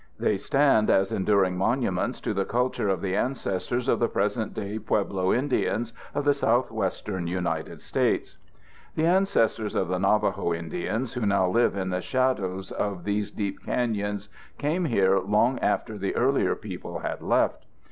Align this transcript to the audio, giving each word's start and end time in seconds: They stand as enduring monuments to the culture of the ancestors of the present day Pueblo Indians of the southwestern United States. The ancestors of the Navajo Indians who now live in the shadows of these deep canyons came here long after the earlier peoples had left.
They 0.19 0.39
stand 0.39 0.89
as 0.89 1.11
enduring 1.11 1.57
monuments 1.57 2.19
to 2.21 2.33
the 2.33 2.43
culture 2.43 2.89
of 2.89 3.01
the 3.01 3.15
ancestors 3.15 3.87
of 3.87 3.99
the 3.99 4.07
present 4.07 4.55
day 4.55 4.79
Pueblo 4.79 5.31
Indians 5.31 5.93
of 6.15 6.25
the 6.25 6.33
southwestern 6.33 7.27
United 7.27 7.83
States. 7.83 8.35
The 8.95 9.05
ancestors 9.05 9.75
of 9.75 9.89
the 9.89 9.99
Navajo 9.99 10.55
Indians 10.55 11.13
who 11.13 11.27
now 11.27 11.47
live 11.47 11.75
in 11.77 11.91
the 11.91 12.01
shadows 12.01 12.71
of 12.71 13.03
these 13.03 13.29
deep 13.29 13.63
canyons 13.63 14.27
came 14.57 14.85
here 14.85 15.19
long 15.19 15.59
after 15.59 15.99
the 15.99 16.15
earlier 16.15 16.55
peoples 16.55 17.03
had 17.03 17.21
left. 17.21 17.67